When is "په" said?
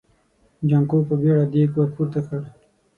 1.07-1.15